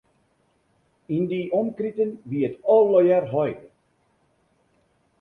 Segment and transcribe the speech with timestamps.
[1.15, 3.67] Yn dy omkriten wie it allegear heide.